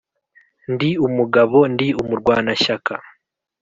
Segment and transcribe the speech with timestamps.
[0.73, 2.93] ndi umugabo ndi umurwanashyaka,